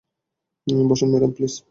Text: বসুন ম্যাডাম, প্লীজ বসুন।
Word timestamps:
বসুন 0.89 1.07
ম্যাডাম, 1.11 1.31
প্লীজ 1.35 1.53
বসুন। 1.53 1.63